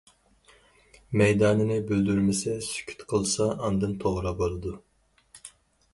[1.21, 4.77] مەيدانىنى بىلدۈرمىسە، سۈكۈت قىلسا ئاندىن توغرا بولىدۇ.